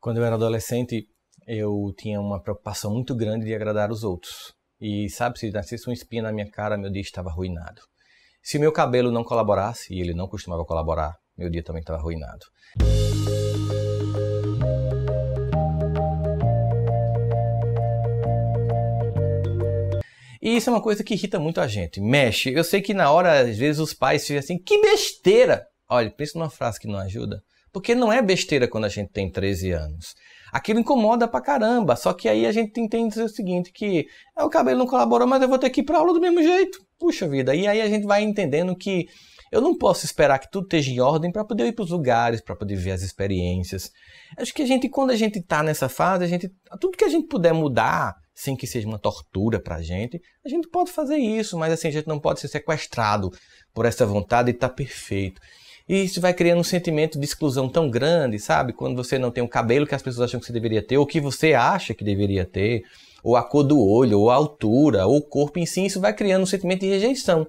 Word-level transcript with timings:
Quando 0.00 0.16
eu 0.16 0.24
era 0.24 0.36
adolescente, 0.36 1.06
eu 1.46 1.92
tinha 1.94 2.18
uma 2.18 2.40
preocupação 2.40 2.90
muito 2.90 3.14
grande 3.14 3.44
de 3.44 3.54
agradar 3.54 3.92
os 3.92 4.02
outros. 4.02 4.54
E 4.80 5.10
sabe, 5.10 5.38
se 5.38 5.50
nascesse 5.50 5.86
uma 5.86 5.92
espinha 5.92 6.22
na 6.22 6.32
minha 6.32 6.50
cara, 6.50 6.78
meu 6.78 6.90
dia 6.90 7.02
estava 7.02 7.28
arruinado. 7.28 7.82
Se 8.42 8.58
meu 8.58 8.72
cabelo 8.72 9.12
não 9.12 9.22
colaborasse, 9.22 9.92
e 9.92 10.00
ele 10.00 10.14
não 10.14 10.26
costumava 10.26 10.64
colaborar, 10.64 11.18
meu 11.36 11.50
dia 11.50 11.62
também 11.62 11.80
estava 11.80 11.98
arruinado. 11.98 12.46
E 20.40 20.56
isso 20.56 20.70
é 20.70 20.72
uma 20.72 20.80
coisa 20.80 21.04
que 21.04 21.12
irrita 21.12 21.38
muito 21.38 21.60
a 21.60 21.66
gente, 21.66 22.00
mexe. 22.00 22.50
Eu 22.50 22.64
sei 22.64 22.80
que 22.80 22.94
na 22.94 23.12
hora, 23.12 23.40
às 23.40 23.58
vezes, 23.58 23.78
os 23.78 23.92
pais 23.92 24.26
ficam 24.26 24.38
assim, 24.38 24.56
que 24.56 24.80
besteira! 24.80 25.66
Olha, 25.86 26.10
pensa 26.10 26.38
numa 26.38 26.48
frase 26.48 26.80
que 26.80 26.88
não 26.88 26.98
ajuda. 26.98 27.42
Porque 27.72 27.94
não 27.94 28.12
é 28.12 28.20
besteira 28.20 28.68
quando 28.68 28.84
a 28.84 28.88
gente 28.88 29.10
tem 29.10 29.30
13 29.30 29.70
anos. 29.72 30.14
Aquilo 30.52 30.80
incomoda 30.80 31.28
pra 31.28 31.40
caramba. 31.40 31.96
Só 31.96 32.12
que 32.12 32.28
aí 32.28 32.46
a 32.46 32.52
gente 32.52 32.80
entende 32.80 33.20
o 33.20 33.28
seguinte, 33.28 33.72
que 33.72 34.06
é, 34.36 34.42
o 34.42 34.50
cabelo 34.50 34.80
não 34.80 34.86
colaborou, 34.86 35.26
mas 35.26 35.42
eu 35.42 35.48
vou 35.48 35.58
ter 35.58 35.70
que 35.70 35.80
ir 35.80 35.84
pra 35.84 35.98
aula 35.98 36.12
do 36.12 36.20
mesmo 36.20 36.42
jeito. 36.42 36.78
Puxa 36.98 37.28
vida. 37.28 37.54
E 37.54 37.66
aí 37.66 37.80
a 37.80 37.88
gente 37.88 38.06
vai 38.06 38.22
entendendo 38.22 38.76
que 38.76 39.06
eu 39.50 39.60
não 39.60 39.76
posso 39.76 40.04
esperar 40.04 40.38
que 40.38 40.50
tudo 40.50 40.64
esteja 40.64 40.90
em 40.90 41.00
ordem 41.00 41.32
para 41.32 41.44
poder 41.44 41.66
ir 41.66 41.72
para 41.72 41.84
os 41.84 41.90
lugares, 41.90 42.40
para 42.40 42.54
poder 42.54 42.76
ver 42.76 42.92
as 42.92 43.02
experiências. 43.02 43.90
Acho 44.38 44.54
que 44.54 44.62
a 44.62 44.66
gente, 44.66 44.88
quando 44.88 45.10
a 45.10 45.16
gente 45.16 45.40
está 45.40 45.62
nessa 45.62 45.88
fase, 45.88 46.24
a 46.24 46.26
gente, 46.26 46.48
tudo 46.80 46.96
que 46.96 47.04
a 47.04 47.08
gente 47.08 47.26
puder 47.26 47.52
mudar, 47.52 48.14
sem 48.32 48.56
que 48.56 48.66
seja 48.66 48.86
uma 48.86 48.98
tortura 48.98 49.60
para 49.60 49.76
a 49.76 49.82
gente, 49.82 50.20
a 50.44 50.48
gente 50.48 50.68
pode 50.68 50.92
fazer 50.92 51.16
isso, 51.16 51.58
mas 51.58 51.72
assim, 51.72 51.88
a 51.88 51.90
gente 51.90 52.06
não 52.06 52.20
pode 52.20 52.40
ser 52.40 52.48
sequestrado 52.48 53.30
por 53.74 53.86
essa 53.86 54.06
vontade 54.06 54.52
de 54.52 54.56
estar 54.56 54.68
tá 54.68 54.74
perfeito. 54.74 55.40
E 55.90 56.04
isso 56.04 56.20
vai 56.20 56.32
criando 56.32 56.60
um 56.60 56.62
sentimento 56.62 57.18
de 57.18 57.24
exclusão 57.24 57.68
tão 57.68 57.90
grande, 57.90 58.38
sabe? 58.38 58.72
Quando 58.72 58.94
você 58.94 59.18
não 59.18 59.28
tem 59.28 59.42
o 59.42 59.48
cabelo 59.48 59.84
que 59.84 59.94
as 59.96 60.00
pessoas 60.00 60.28
acham 60.28 60.38
que 60.38 60.46
você 60.46 60.52
deveria 60.52 60.80
ter, 60.80 60.96
ou 60.96 61.04
que 61.04 61.20
você 61.20 61.52
acha 61.52 61.92
que 61.92 62.04
deveria 62.04 62.44
ter, 62.44 62.84
ou 63.24 63.34
a 63.34 63.42
cor 63.42 63.64
do 63.64 63.76
olho, 63.76 64.20
ou 64.20 64.30
a 64.30 64.36
altura, 64.36 65.04
ou 65.08 65.16
o 65.16 65.20
corpo 65.20 65.58
em 65.58 65.66
si, 65.66 65.84
isso 65.84 66.00
vai 66.00 66.14
criando 66.14 66.42
um 66.42 66.46
sentimento 66.46 66.82
de 66.82 66.90
rejeição. 66.90 67.44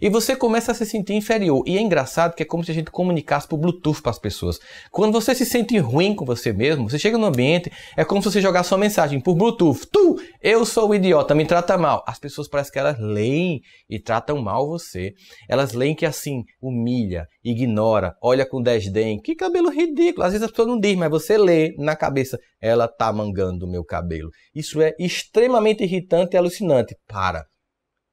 E 0.00 0.08
você 0.08 0.34
começa 0.34 0.72
a 0.72 0.74
se 0.74 0.86
sentir 0.86 1.14
inferior. 1.14 1.62
E 1.66 1.76
é 1.76 1.80
engraçado 1.80 2.34
que 2.34 2.42
é 2.42 2.46
como 2.46 2.64
se 2.64 2.70
a 2.70 2.74
gente 2.74 2.90
comunicasse 2.90 3.46
por 3.46 3.58
Bluetooth 3.58 4.00
para 4.02 4.10
as 4.10 4.18
pessoas. 4.18 4.58
Quando 4.90 5.12
você 5.12 5.34
se 5.34 5.44
sente 5.44 5.76
ruim 5.78 6.14
com 6.14 6.24
você 6.24 6.52
mesmo, 6.52 6.88
você 6.88 6.98
chega 6.98 7.18
no 7.18 7.26
ambiente, 7.26 7.70
é 7.96 8.04
como 8.04 8.22
se 8.22 8.30
você 8.30 8.40
jogasse 8.40 8.72
uma 8.72 8.78
mensagem 8.78 9.20
por 9.20 9.34
Bluetooth. 9.34 9.86
Tu, 9.90 10.20
eu 10.40 10.64
sou 10.64 10.90
o 10.90 10.94
idiota, 10.94 11.34
me 11.34 11.44
trata 11.44 11.76
mal. 11.76 12.02
As 12.06 12.18
pessoas 12.18 12.48
parecem 12.48 12.72
que 12.72 12.78
elas 12.78 12.98
leem 12.98 13.60
e 13.88 13.98
tratam 13.98 14.40
mal 14.40 14.66
você. 14.66 15.12
Elas 15.48 15.72
leem 15.72 15.94
que 15.94 16.06
assim, 16.06 16.42
humilha, 16.60 17.26
ignora, 17.44 18.14
olha 18.22 18.46
com 18.46 18.62
desdém. 18.62 19.20
Que 19.20 19.34
cabelo 19.34 19.70
ridículo. 19.70 20.24
Às 20.24 20.32
vezes 20.32 20.44
as 20.44 20.50
pessoas 20.50 20.68
não 20.68 20.78
dizem, 20.78 20.96
mas 20.96 21.10
você 21.10 21.36
lê 21.36 21.74
na 21.78 21.96
cabeça. 21.96 22.38
Ela 22.60 22.88
tá 22.88 23.12
mangando 23.12 23.66
o 23.66 23.70
meu 23.70 23.84
cabelo. 23.84 24.30
Isso 24.54 24.80
é 24.80 24.94
extremamente 24.98 25.82
irritante 25.82 26.34
e 26.34 26.38
alucinante. 26.38 26.96
Para. 27.06 27.44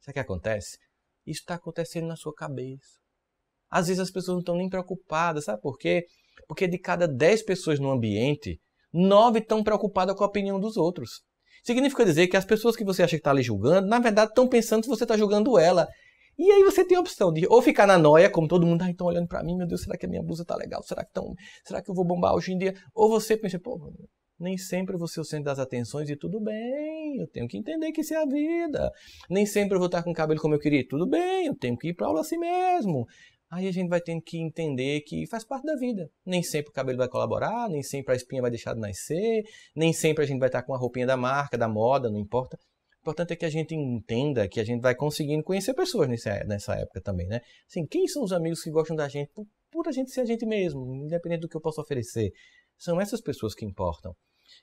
Sabe 0.02 0.11
o 0.11 0.13
que 0.13 0.19
acontece? 0.19 0.77
Isso 1.30 1.41
está 1.41 1.55
acontecendo 1.55 2.08
na 2.08 2.16
sua 2.16 2.33
cabeça. 2.33 2.99
Às 3.69 3.88
vezes 3.88 4.02
as 4.02 4.11
pessoas 4.11 4.35
não 4.35 4.39
estão 4.39 4.55
nem 4.55 4.69
preocupadas, 4.69 5.45
sabe 5.45 5.61
por 5.61 5.77
quê? 5.77 6.05
Porque 6.47 6.67
de 6.67 6.80
cada 6.80 7.08
10 7.08 7.44
pessoas 7.44 7.80
no 7.80 7.91
ambiente, 7.91 8.59
9 8.91 9.39
estão 9.39 9.63
preocupadas 9.63 10.16
com 10.16 10.23
a 10.23 10.27
opinião 10.27 10.59
dos 10.59 10.75
outros. 10.75 11.22
Significa 11.63 12.05
dizer 12.05 12.27
que 12.27 12.38
as 12.38 12.45
pessoas 12.45 12.75
que 12.75 12.83
você 12.83 13.03
acha 13.03 13.11
que 13.11 13.17
está 13.17 13.31
ali 13.31 13.44
julgando, 13.44 13.88
na 13.88 14.00
verdade 14.00 14.31
estão 14.31 14.47
pensando 14.47 14.83
se 14.83 14.89
você 14.89 15.03
está 15.03 15.16
julgando 15.16 15.59
ela. 15.59 15.88
E 16.38 16.50
aí 16.52 16.63
você 16.63 16.85
tem 16.85 16.97
a 16.97 17.02
opção 17.02 17.33
de 17.33 17.45
ou 17.47 17.61
ficar 17.61 17.85
na 17.85 17.97
noia, 17.97 18.30
como 18.30 18.47
todo 18.47 18.66
mundo, 18.66 18.81
ah, 18.81 18.89
estão 18.89 19.07
olhando 19.07 19.27
para 19.27 19.44
mim, 19.44 19.57
meu 19.57 19.67
Deus, 19.67 19.81
será 19.81 19.97
que 19.97 20.05
a 20.05 20.09
minha 20.09 20.23
blusa 20.23 20.45
tá 20.45 20.55
legal? 20.55 20.81
Será 20.83 21.03
que, 21.03 21.11
tão, 21.11 21.33
será 21.66 21.81
que 21.81 21.91
eu 21.91 21.94
vou 21.94 22.05
bombar 22.05 22.33
hoje 22.33 22.53
em 22.53 22.57
dia? 22.57 22.73
Ou 22.95 23.09
você 23.09 23.35
pensa, 23.35 23.59
pô, 23.59 23.77
nem 24.39 24.57
sempre 24.57 24.95
eu 24.95 24.99
vou 24.99 25.07
ser 25.07 25.19
o 25.19 25.25
centro 25.25 25.45
das 25.45 25.59
atenções 25.59 26.09
e 26.09 26.15
tudo 26.15 26.39
bem, 26.39 27.17
eu 27.19 27.27
tenho 27.27 27.47
que 27.47 27.57
entender 27.57 27.91
que 27.91 28.01
isso 28.01 28.13
é 28.13 28.17
a 28.17 28.25
vida. 28.25 28.91
Nem 29.29 29.45
sempre 29.45 29.75
eu 29.75 29.79
vou 29.79 29.87
estar 29.87 30.03
com 30.03 30.11
o 30.11 30.13
cabelo 30.13 30.39
como 30.39 30.55
eu 30.55 30.59
queria, 30.59 30.87
tudo 30.87 31.07
bem, 31.07 31.47
eu 31.47 31.55
tenho 31.55 31.77
que 31.77 31.89
ir 31.89 31.94
para 31.94 32.07
aula 32.07 32.22
assim 32.22 32.38
mesmo. 32.38 33.05
Aí 33.51 33.67
a 33.67 33.72
gente 33.72 33.89
vai 33.89 33.99
tendo 33.99 34.22
que 34.22 34.38
entender 34.38 35.01
que 35.01 35.25
faz 35.25 35.44
parte 35.44 35.66
da 35.66 35.75
vida. 35.75 36.07
Nem 36.23 36.44
sempre 36.44 36.69
o 36.69 36.73
cabelo 36.73 36.99
vai 36.99 37.09
colaborar, 37.09 37.67
nem 37.67 37.81
sempre 37.81 38.13
a 38.13 38.16
espinha 38.16 38.44
vai 38.44 38.51
deixar 38.51 38.75
de 38.75 38.79
nascer, 38.79 39.44
nem 39.75 39.91
sempre 39.91 40.23
a 40.23 40.28
gente 40.28 40.39
vai 40.39 40.49
estar 40.49 40.61
com 40.61 40.73
a 40.73 40.78
roupinha 40.78 41.07
da 41.07 41.17
marca, 41.17 41.57
da 41.57 41.67
moda, 41.67 42.11
não 42.11 42.19
importa. 42.19 42.57
O 42.57 43.01
importante 43.01 43.33
é 43.33 43.35
que 43.35 43.45
a 43.45 43.49
gente 43.49 43.73
entenda 43.73 44.47
que 44.47 44.59
a 44.59 44.63
gente 44.63 44.81
vai 44.81 44.94
conseguindo 44.94 45.44
conhecer 45.44 45.73
pessoas 45.73 46.07
nessa, 46.07 46.75
época 46.75 47.01
também, 47.01 47.28
né? 47.28 47.41
Assim, 47.67 47.88
quem 47.88 48.07
são 48.07 48.23
os 48.23 48.31
amigos 48.31 48.61
que 48.61 48.69
gostam 48.69 48.95
da 48.95 49.07
gente 49.07 49.31
por 49.72 49.88
a 49.88 49.91
gente 49.91 50.11
ser 50.11 50.22
a 50.22 50.25
gente 50.25 50.45
mesmo, 50.45 50.94
independente 50.94 51.41
do 51.41 51.49
que 51.49 51.57
eu 51.57 51.61
possa 51.61 51.81
oferecer? 51.81 52.31
São 52.78 53.01
essas 53.01 53.19
pessoas 53.19 53.55
que 53.55 53.66
importam. 53.66 54.16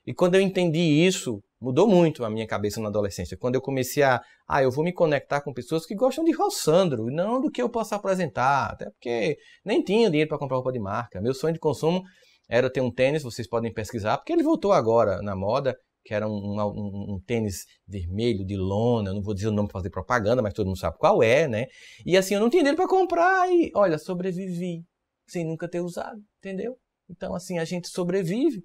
E 0.05 0.13
quando 0.13 0.35
eu 0.35 0.41
entendi 0.41 0.79
isso, 0.79 1.41
mudou 1.59 1.87
muito 1.87 2.23
a 2.23 2.29
minha 2.29 2.47
cabeça 2.47 2.79
na 2.79 2.89
adolescência. 2.89 3.37
Quando 3.37 3.55
eu 3.55 3.61
comecei 3.61 4.03
a, 4.03 4.21
ah, 4.47 4.63
eu 4.63 4.71
vou 4.71 4.83
me 4.83 4.93
conectar 4.93 5.41
com 5.41 5.53
pessoas 5.53 5.85
que 5.85 5.95
gostam 5.95 6.23
de 6.23 6.31
Rossandro, 6.31 7.07
não 7.07 7.41
do 7.41 7.51
que 7.51 7.61
eu 7.61 7.69
posso 7.69 7.95
apresentar, 7.95 8.71
até 8.71 8.89
porque 8.89 9.37
nem 9.65 9.83
tinha 9.83 10.09
dinheiro 10.09 10.29
para 10.29 10.37
comprar 10.37 10.57
roupa 10.57 10.71
de 10.71 10.79
marca. 10.79 11.21
Meu 11.21 11.33
sonho 11.33 11.53
de 11.53 11.59
consumo 11.59 12.03
era 12.49 12.69
ter 12.69 12.81
um 12.81 12.91
tênis, 12.91 13.23
vocês 13.23 13.47
podem 13.47 13.73
pesquisar, 13.73 14.17
porque 14.17 14.31
ele 14.31 14.43
voltou 14.43 14.71
agora 14.71 15.21
na 15.21 15.35
moda, 15.35 15.75
que 16.05 16.13
era 16.13 16.25
um, 16.27 16.55
um, 16.57 17.15
um, 17.15 17.19
tênis 17.25 17.65
vermelho 17.85 18.45
de 18.45 18.55
lona, 18.55 19.09
eu 19.09 19.15
não 19.15 19.21
vou 19.21 19.33
dizer 19.33 19.49
o 19.49 19.51
nome 19.51 19.67
para 19.67 19.79
fazer 19.79 19.89
propaganda, 19.89 20.41
mas 20.41 20.53
todo 20.53 20.67
mundo 20.67 20.79
sabe 20.79 20.97
qual 20.97 21.21
é, 21.21 21.49
né? 21.49 21.65
E 22.05 22.15
assim, 22.15 22.35
eu 22.35 22.39
não 22.39 22.49
tinha 22.49 22.63
dinheiro 22.63 22.77
para 22.77 22.87
comprar 22.87 23.49
e, 23.49 23.71
olha, 23.75 23.97
sobrevivi 23.97 24.85
sem 25.27 25.45
nunca 25.45 25.67
ter 25.67 25.81
usado, 25.81 26.21
entendeu? 26.39 26.77
Então, 27.09 27.35
assim, 27.35 27.59
a 27.59 27.65
gente 27.65 27.89
sobrevive. 27.89 28.63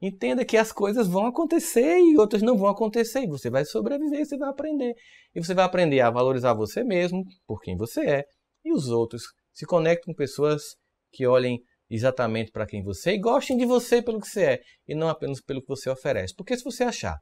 Entenda 0.00 0.44
que 0.44 0.56
as 0.56 0.70
coisas 0.70 1.08
vão 1.08 1.26
acontecer 1.26 1.98
e 1.98 2.16
outras 2.16 2.40
não 2.40 2.56
vão 2.56 2.68
acontecer. 2.68 3.22
E 3.22 3.26
você 3.26 3.50
vai 3.50 3.64
sobreviver, 3.64 4.24
você 4.24 4.36
vai 4.36 4.48
aprender. 4.48 4.94
E 5.34 5.42
você 5.42 5.54
vai 5.54 5.64
aprender 5.64 6.00
a 6.00 6.10
valorizar 6.10 6.54
você 6.54 6.84
mesmo, 6.84 7.24
por 7.46 7.60
quem 7.60 7.76
você 7.76 8.06
é, 8.06 8.24
e 8.64 8.72
os 8.72 8.88
outros. 8.88 9.22
Se 9.52 9.66
conecte 9.66 10.06
com 10.06 10.14
pessoas 10.14 10.76
que 11.12 11.26
olhem 11.26 11.60
exatamente 11.90 12.52
para 12.52 12.66
quem 12.66 12.82
você 12.82 13.10
é 13.10 13.14
e 13.14 13.18
gostem 13.18 13.56
de 13.56 13.64
você 13.64 14.00
pelo 14.00 14.20
que 14.20 14.28
você 14.28 14.44
é, 14.44 14.60
e 14.86 14.94
não 14.94 15.08
apenas 15.08 15.40
pelo 15.40 15.60
que 15.60 15.68
você 15.68 15.90
oferece. 15.90 16.34
Porque 16.36 16.56
se 16.56 16.62
você 16.62 16.84
achar 16.84 17.18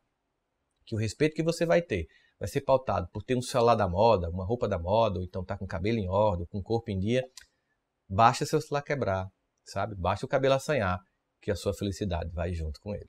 que 0.85 0.95
o 0.95 0.99
respeito 0.99 1.35
que 1.35 1.43
você 1.43 1.65
vai 1.65 1.81
ter 1.81 2.07
vai 2.39 2.49
ser 2.49 2.61
pautado 2.61 3.09
por 3.11 3.23
ter 3.23 3.35
um 3.35 3.43
celular 3.43 3.75
da 3.75 3.89
moda, 3.89 4.29
uma 4.29 4.45
roupa 4.45 4.69
da 4.69 4.79
moda, 4.79 5.19
ou 5.19 5.25
então 5.25 5.41
estar 5.41 5.55
tá 5.55 5.59
com 5.59 5.65
o 5.65 5.69
cabelo 5.69 5.99
em 5.99 6.09
ordem, 6.09 6.47
com 6.51 6.63
corpo 6.63 6.91
em 6.91 6.99
dia, 6.99 7.25
basta 8.09 8.45
seu 8.45 8.61
celular 8.61 8.83
quebrar, 8.83 9.27
sabe? 9.65 9.95
Basta 9.97 10.27
o 10.27 10.29
cabelo 10.29 10.55
assanhar 10.55 11.01
que 11.47 11.51
a 11.53 11.55
sua 11.55 11.73
felicidade 11.73 12.29
vai 12.33 12.53
junto 12.53 12.81
com 12.81 12.93
ele. 12.93 13.09